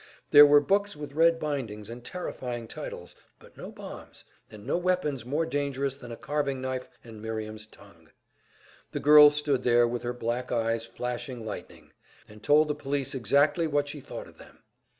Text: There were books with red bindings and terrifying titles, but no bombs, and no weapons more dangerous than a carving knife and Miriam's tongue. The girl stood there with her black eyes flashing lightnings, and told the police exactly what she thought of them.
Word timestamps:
There 0.31 0.47
were 0.47 0.59
books 0.61 0.97
with 0.97 1.13
red 1.13 1.39
bindings 1.39 1.87
and 1.87 2.03
terrifying 2.03 2.67
titles, 2.67 3.15
but 3.37 3.55
no 3.55 3.71
bombs, 3.71 4.25
and 4.49 4.65
no 4.65 4.75
weapons 4.75 5.27
more 5.27 5.45
dangerous 5.45 5.95
than 5.95 6.11
a 6.11 6.17
carving 6.17 6.59
knife 6.59 6.89
and 7.03 7.21
Miriam's 7.21 7.67
tongue. 7.67 8.09
The 8.93 8.99
girl 8.99 9.29
stood 9.29 9.61
there 9.61 9.87
with 9.87 10.01
her 10.01 10.11
black 10.13 10.51
eyes 10.51 10.87
flashing 10.87 11.45
lightnings, 11.45 11.93
and 12.27 12.41
told 12.41 12.67
the 12.69 12.73
police 12.73 13.13
exactly 13.13 13.67
what 13.67 13.87
she 13.87 13.99
thought 13.99 14.25
of 14.27 14.39
them. 14.39 14.63